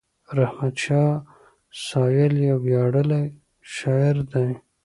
[0.39, 1.11] رحمت شاه
[1.87, 3.23] سایل یو ویاړلی
[3.73, 4.49] شاعر دی.